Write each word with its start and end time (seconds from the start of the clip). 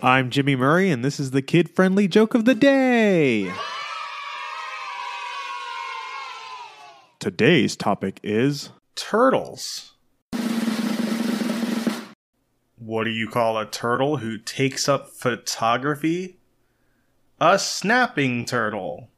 I'm 0.00 0.30
Jimmy 0.30 0.54
Murray, 0.54 0.92
and 0.92 1.04
this 1.04 1.18
is 1.18 1.32
the 1.32 1.42
kid 1.42 1.68
friendly 1.68 2.06
joke 2.06 2.34
of 2.34 2.44
the 2.44 2.54
day. 2.54 3.52
Today's 7.18 7.74
topic 7.74 8.20
is 8.22 8.70
Turtles. 8.94 9.94
What 12.76 13.04
do 13.04 13.10
you 13.10 13.28
call 13.28 13.58
a 13.58 13.66
turtle 13.66 14.18
who 14.18 14.38
takes 14.38 14.88
up 14.88 15.08
photography? 15.08 16.38
A 17.40 17.58
snapping 17.58 18.44
turtle. 18.44 19.08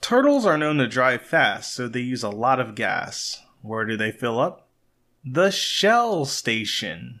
Turtles 0.00 0.46
are 0.46 0.56
known 0.56 0.78
to 0.78 0.88
drive 0.88 1.20
fast, 1.20 1.74
so 1.74 1.86
they 1.86 2.00
use 2.00 2.22
a 2.22 2.30
lot 2.30 2.58
of 2.58 2.74
gas. 2.74 3.42
Where 3.60 3.84
do 3.84 3.98
they 3.98 4.10
fill 4.10 4.40
up? 4.40 4.68
The 5.22 5.50
Shell 5.50 6.24
Station. 6.24 7.20